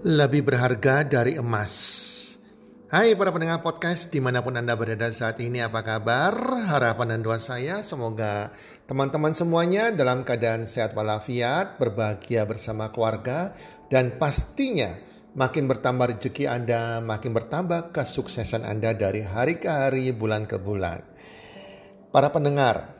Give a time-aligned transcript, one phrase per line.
[0.00, 1.72] Lebih berharga dari emas.
[2.88, 6.34] Hai para pendengar podcast di mana pun Anda berada saat ini apa kabar?
[6.72, 8.50] Harapan dan doa saya semoga
[8.88, 13.52] teman-teman semuanya dalam keadaan sehat walafiat, berbahagia bersama keluarga,
[13.92, 14.96] dan pastinya
[15.36, 21.04] makin bertambah rezeki Anda, makin bertambah kesuksesan Anda dari hari ke hari, bulan ke bulan.
[22.10, 22.90] Para pendengar,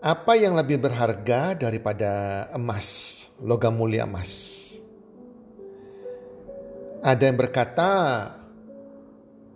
[0.00, 4.65] apa yang lebih berharga daripada emas, logam mulia emas?
[7.06, 7.90] Ada yang berkata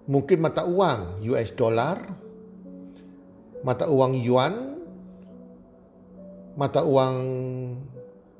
[0.06, 1.98] mungkin mata uang US dollar,
[3.66, 4.78] mata uang yuan,
[6.54, 7.16] mata uang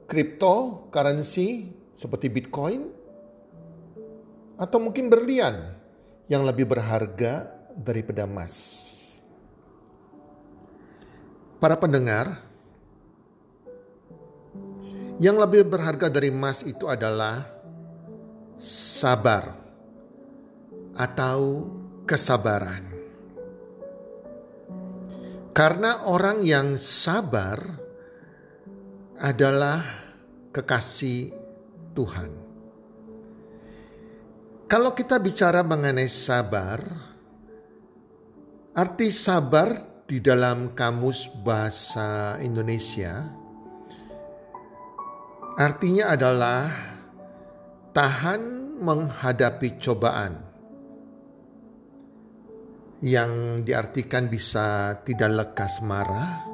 [0.07, 2.87] crypto currency seperti Bitcoin,
[4.55, 5.75] atau mungkin berlian
[6.31, 8.87] yang lebih berharga daripada emas.
[11.59, 12.47] Para pendengar,
[15.19, 17.60] yang lebih berharga dari emas itu adalah
[18.61, 19.57] sabar
[20.93, 21.65] atau
[22.05, 22.85] kesabaran.
[25.57, 27.59] Karena orang yang sabar
[29.17, 29.81] adalah
[30.53, 31.33] kekasih
[31.97, 32.31] Tuhan.
[34.71, 36.79] Kalau kita bicara mengenai sabar,
[38.77, 43.31] arti sabar di dalam kamus bahasa Indonesia
[45.55, 46.90] artinya adalah
[47.91, 50.39] tahan menghadapi cobaan
[53.03, 56.47] yang diartikan bisa tidak lekas marah,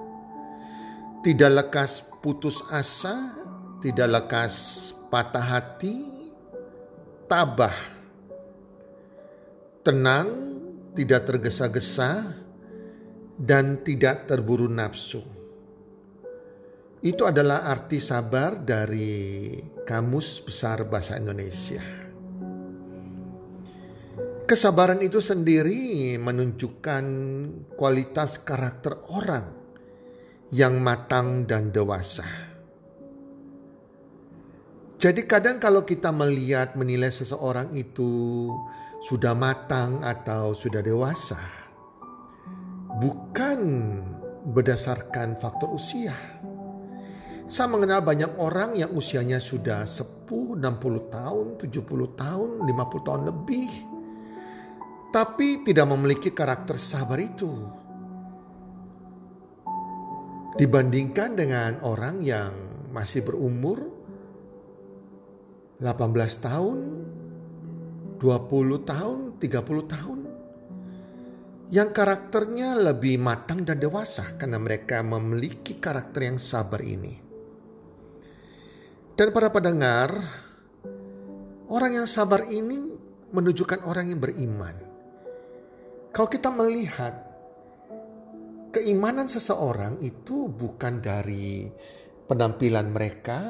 [1.20, 3.34] tidak lekas putus asa,
[3.82, 4.54] tidak lekas
[5.10, 5.94] patah hati,
[7.26, 7.76] tabah,
[9.82, 10.28] tenang,
[10.94, 12.32] tidak tergesa-gesa,
[13.36, 15.35] dan tidak terburu nafsu.
[17.06, 19.54] Itu adalah arti sabar dari
[19.86, 21.78] Kamus Besar Bahasa Indonesia.
[24.42, 27.04] Kesabaran itu sendiri menunjukkan
[27.78, 29.46] kualitas karakter orang
[30.50, 32.26] yang matang dan dewasa.
[34.98, 38.50] Jadi kadang kalau kita melihat menilai seseorang itu
[39.06, 41.38] sudah matang atau sudah dewasa,
[42.98, 43.58] bukan
[44.50, 46.14] berdasarkan faktor usia
[47.46, 53.70] saya mengenal banyak orang yang usianya sudah sepuh 60 tahun, 70 tahun, 50 tahun lebih.
[55.14, 57.54] Tapi tidak memiliki karakter sabar itu.
[60.58, 62.50] Dibandingkan dengan orang yang
[62.90, 63.78] masih berumur
[65.78, 65.86] 18
[66.42, 66.78] tahun,
[68.18, 70.20] 20 tahun, 30 tahun.
[71.70, 77.25] Yang karakternya lebih matang dan dewasa karena mereka memiliki karakter yang sabar ini.
[79.16, 80.12] Dan para pendengar,
[81.72, 83.00] orang yang sabar ini
[83.32, 84.76] menunjukkan orang yang beriman.
[86.12, 87.16] Kalau kita melihat
[88.76, 91.64] keimanan seseorang itu bukan dari
[92.28, 93.40] penampilan mereka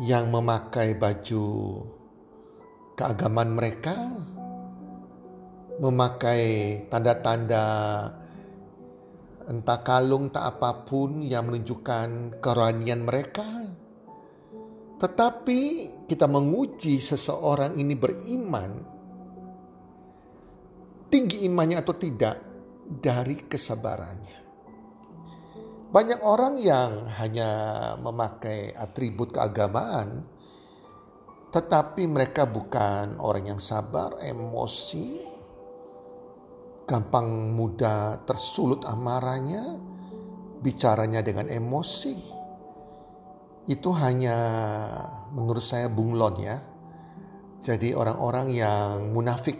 [0.00, 1.44] yang memakai baju
[2.96, 3.96] keagamaan mereka,
[5.76, 6.44] memakai
[6.88, 7.64] tanda-tanda
[9.44, 13.44] entah kalung tak apa pun yang menunjukkan kerohanian mereka
[14.96, 15.60] tetapi
[16.08, 18.72] kita menguji seseorang ini beriman,
[21.12, 22.36] tinggi imannya atau tidak,
[22.86, 24.38] dari kesabarannya.
[25.86, 27.50] Banyak orang yang hanya
[28.00, 30.24] memakai atribut keagamaan,
[31.52, 35.24] tetapi mereka bukan orang yang sabar, emosi,
[36.84, 39.78] gampang mudah tersulut amarahnya,
[40.60, 42.35] bicaranya dengan emosi.
[43.66, 44.38] Itu hanya
[45.34, 46.56] menurut saya bunglon ya.
[47.66, 49.58] Jadi orang-orang yang munafik.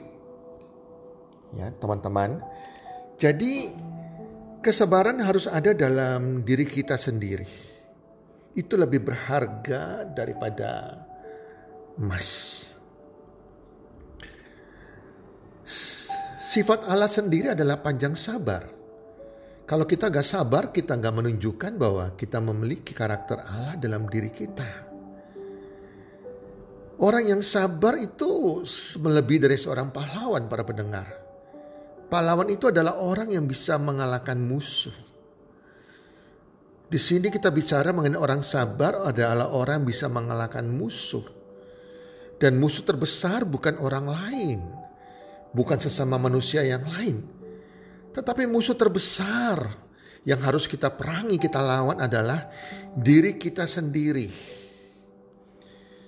[1.50, 2.38] Ya, teman-teman.
[3.19, 3.75] Jadi
[4.62, 7.47] kesabaran harus ada dalam diri kita sendiri.
[8.55, 11.02] Itu lebih berharga daripada
[11.99, 12.62] emas.
[16.56, 18.75] Sifat Allah sendiri adalah panjang sabar.
[19.66, 24.86] Kalau kita gak sabar, kita gak menunjukkan bahwa kita memiliki karakter Allah dalam diri kita.
[27.02, 28.62] Orang yang sabar itu
[28.96, 31.10] melebihi dari seorang pahlawan para pendengar.
[32.06, 34.94] Pahlawan itu adalah orang yang bisa mengalahkan musuh.
[36.86, 41.26] Di sini kita bicara mengenai orang sabar adalah orang yang bisa mengalahkan musuh.
[42.38, 44.60] Dan musuh terbesar bukan orang lain,
[45.50, 47.36] bukan sesama manusia yang lain.
[48.16, 49.60] Tetapi musuh terbesar
[50.24, 52.48] yang harus kita perangi, kita lawan adalah
[52.96, 54.24] diri kita sendiri.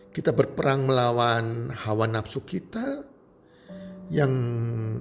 [0.09, 3.05] Kita berperang melawan hawa nafsu kita,
[4.09, 4.33] yang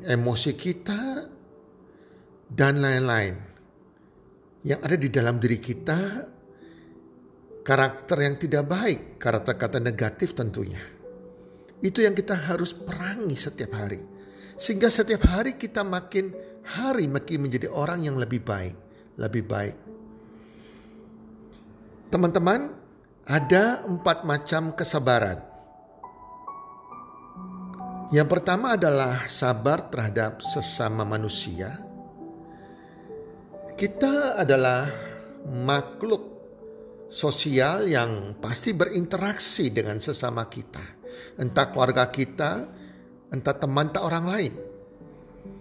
[0.03, 1.31] emosi kita,
[2.51, 3.35] dan lain-lain.
[4.67, 5.99] Yang ada di dalam diri kita,
[7.63, 10.83] karakter yang tidak baik, kata-kata negatif tentunya.
[11.79, 14.17] Itu yang kita harus perangi setiap hari
[14.57, 16.33] sehingga setiap hari kita makin
[16.67, 18.75] hari makin menjadi orang yang lebih baik,
[19.15, 19.75] lebih baik.
[22.11, 22.71] Teman-teman,
[23.27, 25.39] ada empat macam kesabaran.
[28.07, 31.75] Yang pertama adalah sabar terhadap sesama manusia.
[33.75, 34.87] Kita adalah
[35.43, 36.23] makhluk
[37.11, 40.83] sosial yang pasti berinteraksi dengan sesama kita,
[41.39, 42.51] entah keluarga kita,
[43.27, 44.53] entah teman tak orang lain.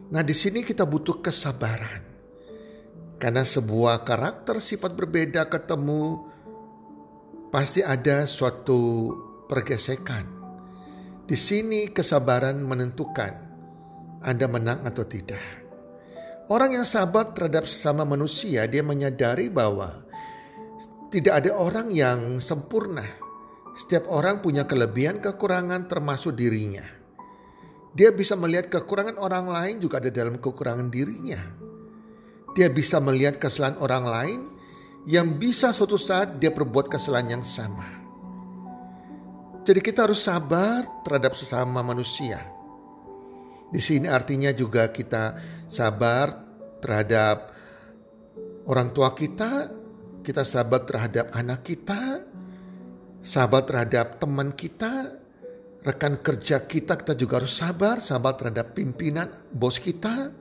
[0.06, 2.02] Nah, di sini kita butuh kesabaran.
[3.16, 6.28] Karena sebuah karakter sifat berbeda ketemu
[7.48, 9.08] pasti ada suatu
[9.48, 10.24] pergesekan.
[11.26, 13.32] Di sini kesabaran menentukan
[14.22, 15.42] Anda menang atau tidak.
[16.46, 20.06] Orang yang sabar terhadap sesama manusia, dia menyadari bahwa
[21.10, 23.02] tidak ada orang yang sempurna.
[23.74, 26.95] Setiap orang punya kelebihan kekurangan termasuk dirinya.
[27.96, 31.40] Dia bisa melihat kekurangan orang lain juga ada dalam kekurangan dirinya.
[32.52, 34.40] Dia bisa melihat kesalahan orang lain
[35.08, 37.88] yang bisa suatu saat dia perbuat kesalahan yang sama.
[39.64, 42.38] Jadi kita harus sabar terhadap sesama manusia.
[43.72, 45.34] Di sini artinya juga kita
[45.66, 46.30] sabar
[46.78, 47.50] terhadap
[48.68, 49.72] orang tua kita,
[50.20, 52.22] kita sabar terhadap anak kita,
[53.26, 55.18] sabar terhadap teman kita,
[55.86, 60.34] rekan kerja kita, kita juga harus sabar, sabar terhadap pimpinan, bos kita,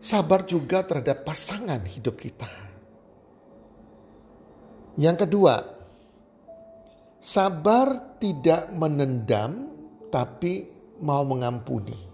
[0.00, 2.48] sabar juga terhadap pasangan hidup kita.
[4.96, 5.60] Yang kedua,
[7.20, 9.68] sabar tidak menendam
[10.08, 10.72] tapi
[11.04, 12.08] mau mengampuni.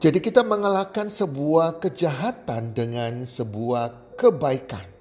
[0.00, 4.93] Jadi kita mengalahkan sebuah kejahatan dengan sebuah kebaikan.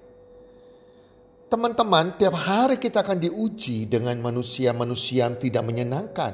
[1.54, 6.34] Teman-teman, tiap hari kita akan diuji dengan manusia-manusia yang tidak menyenangkan.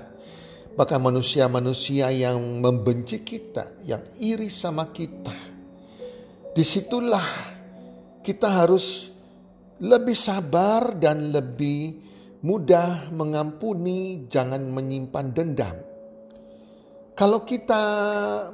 [0.79, 5.35] Bahkan manusia-manusia yang membenci kita, yang iri sama kita.
[6.55, 7.27] Di situlah
[8.23, 9.11] kita harus
[9.83, 11.99] lebih sabar dan lebih
[12.39, 15.75] mudah mengampuni, jangan menyimpan dendam.
[17.11, 17.83] Kalau kita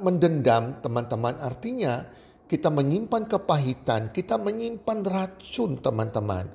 [0.02, 2.10] mendendam, teman-teman, artinya
[2.46, 6.46] kita menyimpan kepahitan, kita menyimpan racun teman-teman.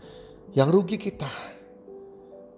[0.52, 1.32] Yang rugi kita.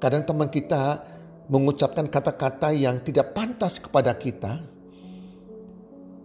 [0.02, 1.06] Kadang teman kita
[1.50, 4.62] mengucapkan kata-kata yang tidak pantas kepada kita.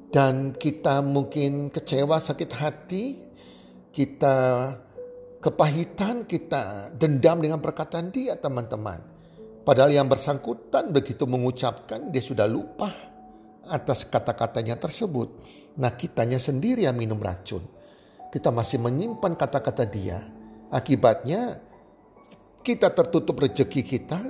[0.09, 3.05] Dan kita mungkin kecewa, sakit hati,
[3.93, 4.37] kita
[5.45, 9.05] kepahitan, kita dendam dengan perkataan dia teman-teman.
[9.69, 12.89] Padahal yang bersangkutan begitu mengucapkan dia sudah lupa
[13.69, 15.29] atas kata-katanya tersebut.
[15.79, 17.63] Nah kitanya sendiri yang minum racun.
[18.29, 20.21] Kita masih menyimpan kata-kata dia.
[20.69, 21.63] Akibatnya
[22.61, 24.21] kita tertutup rezeki kita,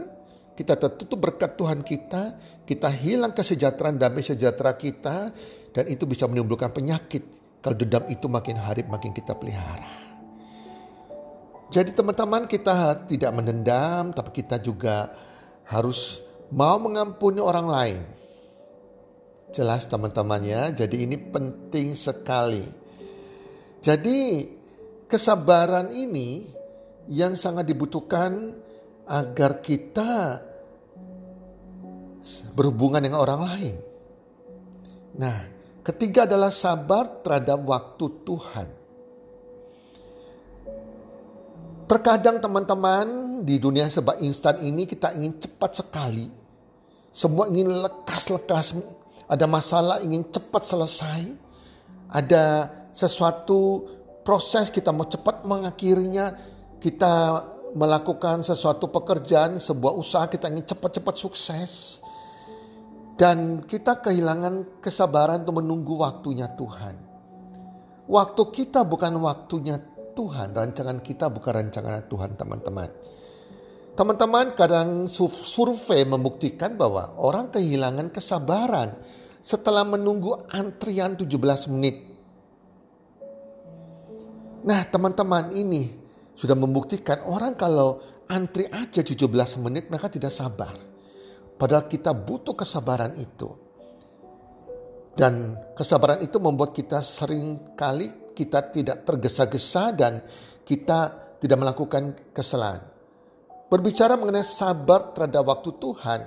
[0.55, 5.35] kita tertutup berkat Tuhan kita, kita hilang kesejahteraan damai sejahtera kita,
[5.75, 7.27] dan itu bisa menimbulkan penyakit.
[7.59, 10.07] Kalau dendam itu makin hari makin kita pelihara.
[11.69, 15.11] Jadi teman-teman kita tidak mendendam, tapi kita juga
[15.67, 18.18] harus mau mengampuni orang lain.
[19.53, 20.77] Jelas teman-temannya.
[20.77, 22.65] Jadi ini penting sekali.
[23.81, 24.45] Jadi
[25.09, 26.45] kesabaran ini
[27.09, 28.53] yang sangat dibutuhkan
[29.09, 30.45] agar kita
[32.53, 33.77] berhubungan dengan orang lain.
[35.17, 35.39] Nah,
[35.81, 38.69] ketiga adalah sabar terhadap waktu Tuhan.
[41.89, 46.29] Terkadang teman-teman di dunia sebab instan ini kita ingin cepat sekali.
[47.09, 48.77] Semua ingin lekas-lekas
[49.29, 51.21] ada masalah ingin cepat selesai.
[52.09, 53.85] Ada sesuatu
[54.25, 56.33] proses kita mau cepat mengakhirinya.
[56.81, 57.45] Kita
[57.77, 62.01] melakukan sesuatu pekerjaan, sebuah usaha kita ingin cepat-cepat sukses.
[63.19, 66.97] Dan kita kehilangan kesabaran untuk menunggu waktunya Tuhan.
[68.09, 69.77] Waktu kita bukan waktunya
[70.17, 72.89] Tuhan, rancangan kita bukan rancangan Tuhan teman-teman.
[73.99, 78.95] Teman-teman kadang survei membuktikan bahwa orang kehilangan kesabaran
[79.43, 81.27] setelah menunggu antrian 17
[81.75, 82.07] menit.
[84.63, 85.99] Nah teman-teman ini
[86.31, 87.99] sudah membuktikan orang kalau
[88.31, 89.19] antri aja 17
[89.67, 90.79] menit mereka tidak sabar.
[91.59, 93.51] Padahal kita butuh kesabaran itu.
[95.19, 100.23] Dan kesabaran itu membuat kita sering kali kita tidak tergesa-gesa dan
[100.63, 102.98] kita tidak melakukan kesalahan.
[103.69, 106.21] Berbicara mengenai sabar terhadap waktu Tuhan,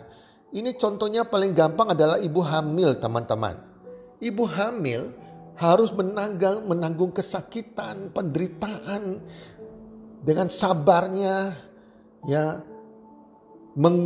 [0.54, 3.58] ini contohnya paling gampang adalah ibu hamil teman-teman.
[4.22, 5.10] Ibu hamil
[5.58, 9.26] harus menanggung, menanggung kesakitan, penderitaan
[10.22, 11.58] dengan sabarnya
[12.30, 12.62] ya
[13.74, 13.98] meng,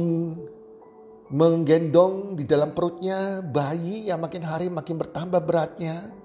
[1.27, 6.23] menggendong di dalam perutnya bayi yang makin hari makin bertambah beratnya.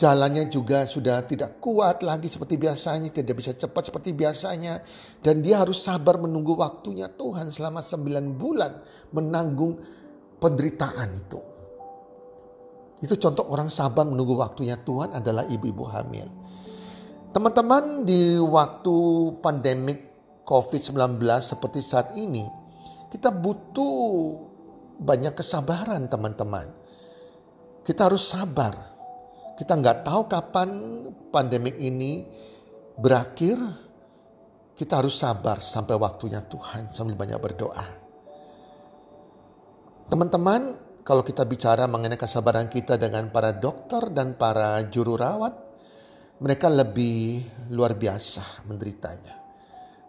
[0.00, 4.80] Jalannya juga sudah tidak kuat lagi seperti biasanya, tidak bisa cepat seperti biasanya.
[5.20, 8.72] Dan dia harus sabar menunggu waktunya Tuhan selama sembilan bulan
[9.12, 9.76] menanggung
[10.40, 11.40] penderitaan itu.
[13.04, 16.32] Itu contoh orang sabar menunggu waktunya Tuhan adalah ibu-ibu hamil.
[17.36, 18.96] Teman-teman di waktu
[19.44, 20.00] pandemik
[20.48, 22.48] COVID-19 seperti saat ini,
[23.12, 24.32] kita butuh
[24.96, 26.72] banyak kesabaran teman-teman.
[27.84, 28.89] Kita harus sabar.
[29.60, 30.70] Kita nggak tahu kapan
[31.28, 32.24] pandemik ini
[32.96, 33.60] berakhir.
[34.72, 37.86] Kita harus sabar sampai waktunya Tuhan sambil banyak berdoa.
[40.08, 40.62] Teman-teman,
[41.04, 45.52] kalau kita bicara mengenai kesabaran kita dengan para dokter dan para juru rawat,
[46.40, 49.36] mereka lebih luar biasa menderitanya.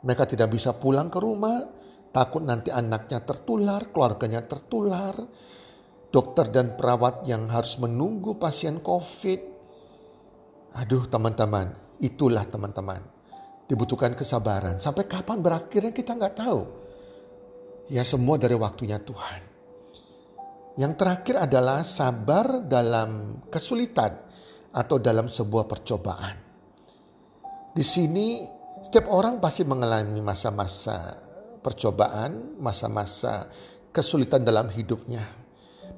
[0.08, 1.60] Mereka tidak bisa pulang ke rumah,
[2.12, 5.16] Takut nanti anaknya tertular, keluarganya tertular.
[6.12, 9.40] Dokter dan perawat yang harus menunggu pasien COVID.
[10.76, 11.72] Aduh teman-teman,
[12.04, 13.00] itulah teman-teman.
[13.72, 14.76] Dibutuhkan kesabaran.
[14.84, 16.62] Sampai kapan berakhirnya kita nggak tahu.
[17.88, 19.42] Ya semua dari waktunya Tuhan.
[20.76, 24.12] Yang terakhir adalah sabar dalam kesulitan
[24.72, 26.36] atau dalam sebuah percobaan.
[27.72, 28.44] Di sini
[28.84, 31.16] setiap orang pasti mengalami masa-masa
[31.64, 33.48] percobaan, masa-masa
[33.96, 35.41] kesulitan dalam hidupnya.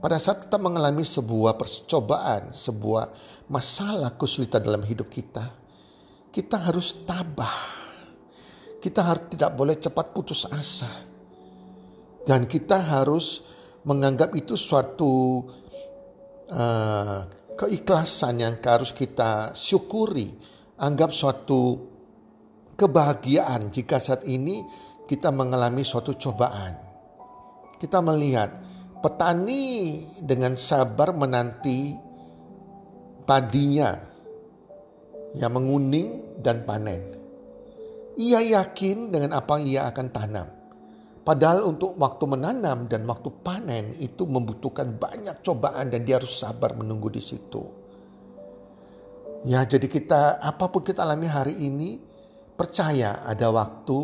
[0.04, 3.08] Pada saat kita mengalami sebuah percobaan, sebuah
[3.48, 5.48] masalah kesulitan dalam hidup kita,
[6.28, 7.72] kita harus tabah.
[8.84, 10.92] Kita harus tidak boleh cepat putus asa.
[12.20, 13.48] Dan kita harus
[13.88, 15.40] menganggap itu suatu
[16.52, 17.20] uh,
[17.56, 20.36] keikhlasan yang harus kita syukuri.
[20.84, 21.80] Anggap suatu
[22.76, 24.68] kebahagiaan jika saat ini
[25.08, 26.76] kita mengalami suatu cobaan.
[27.80, 28.73] Kita melihat
[29.04, 31.92] petani dengan sabar menanti
[33.28, 34.00] padinya
[35.36, 37.20] yang menguning dan panen.
[38.16, 40.48] Ia yakin dengan apa yang ia akan tanam.
[41.24, 46.72] Padahal untuk waktu menanam dan waktu panen itu membutuhkan banyak cobaan dan dia harus sabar
[46.76, 47.64] menunggu di situ.
[49.44, 52.00] Ya jadi kita apa pun kita alami hari ini
[52.56, 54.00] percaya ada waktu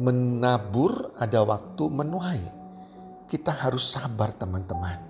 [0.00, 2.61] menabur, ada waktu menuai.
[3.32, 5.00] Kita harus sabar teman-teman.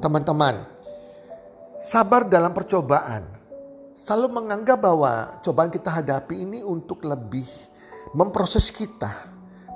[0.00, 0.64] Teman-teman,
[1.84, 3.36] sabar dalam percobaan.
[3.92, 7.44] Selalu menganggap bahwa cobaan kita hadapi ini untuk lebih
[8.16, 9.12] memproses kita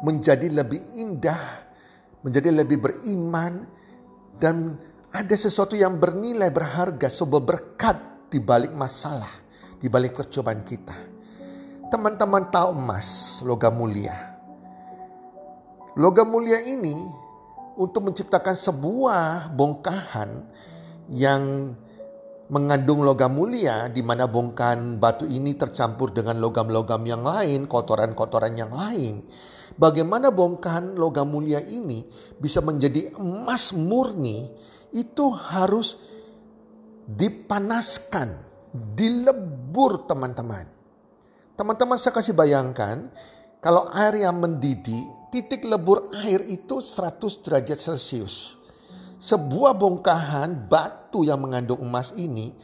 [0.00, 1.68] menjadi lebih indah,
[2.24, 3.68] menjadi lebih beriman,
[4.40, 4.80] dan
[5.12, 7.96] ada sesuatu yang bernilai berharga, sebuah berkat
[8.32, 9.44] di balik masalah,
[9.76, 10.96] di balik percobaan kita.
[11.92, 14.33] Teman-teman tahu emas, logam mulia.
[15.94, 17.06] Logam mulia ini
[17.78, 20.30] untuk menciptakan sebuah bongkahan
[21.14, 21.70] yang
[22.50, 28.74] mengandung logam mulia di mana bongkahan batu ini tercampur dengan logam-logam yang lain, kotoran-kotoran yang
[28.74, 29.22] lain.
[29.78, 32.02] Bagaimana bongkahan logam mulia ini
[32.42, 34.50] bisa menjadi emas murni
[34.90, 35.94] itu harus
[37.06, 38.34] dipanaskan,
[38.98, 40.66] dilebur teman-teman.
[41.54, 43.14] Teman-teman saya kasih bayangkan
[43.64, 48.54] kalau air yang mendidih, titik lebur air itu 100 derajat Celcius.
[49.18, 52.54] Sebuah bongkahan batu yang mengandung emas ini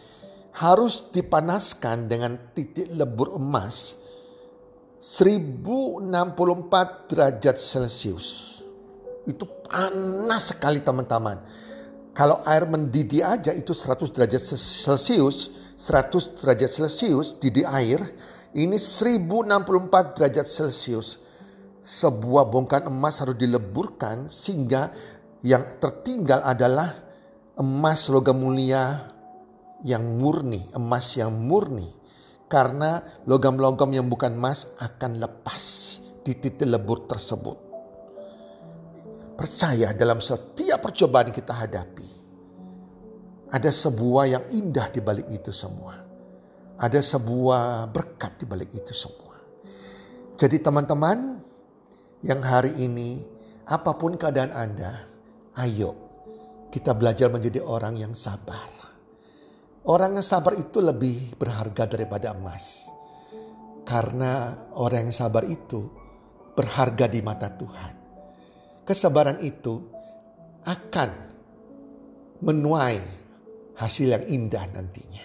[0.55, 3.99] harus dipanaskan dengan titik lebur emas
[5.03, 8.62] 1064 derajat Celcius.
[9.27, 11.43] Itu panas sekali teman-teman.
[12.15, 17.99] Kalau air mendidih aja itu 100 derajat Celcius, 100 derajat Celcius didih air,
[18.55, 21.29] ini 1064 derajat Celcius.
[21.80, 24.92] Sebuah bongkahan emas harus dileburkan sehingga
[25.40, 26.92] yang tertinggal adalah
[27.56, 29.08] emas logam mulia
[29.80, 31.88] yang murni, emas yang murni.
[32.50, 35.64] Karena logam-logam yang bukan emas akan lepas
[36.20, 37.56] di titik lebur tersebut.
[39.38, 42.08] Percaya dalam setiap percobaan kita hadapi.
[43.50, 45.96] Ada sebuah yang indah di balik itu semua.
[46.76, 49.40] Ada sebuah berkat di balik itu semua.
[50.37, 51.39] Jadi teman-teman
[52.21, 53.21] yang hari ini
[53.69, 54.93] apa pun keadaan Anda,
[55.57, 55.93] ayo
[56.71, 58.81] kita belajar menjadi orang yang sabar
[59.81, 62.85] Orang yang sabar itu lebih berharga daripada emas.
[63.89, 65.89] Karena orang yang sabar itu
[66.53, 67.95] berharga di mata Tuhan.
[68.85, 69.81] Kesabaran itu
[70.69, 71.11] akan
[72.45, 73.00] menuai
[73.81, 75.25] hasil yang indah nantinya.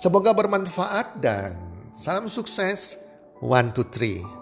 [0.00, 1.52] Semoga bermanfaat dan
[1.92, 2.96] salam sukses.
[3.42, 4.41] One, two, three.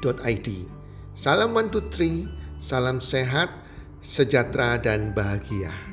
[0.00, 0.48] www.mantutri.id.
[1.12, 1.84] Salam One Two
[2.56, 3.52] salam sehat,
[4.00, 5.89] sejahtera dan bahagia.